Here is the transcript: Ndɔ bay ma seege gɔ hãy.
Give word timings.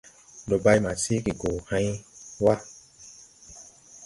Ndɔ 0.45 0.55
bay 0.63 0.79
ma 0.83 0.91
seege 1.03 1.31
gɔ 1.41 1.49
hãy. 1.69 1.87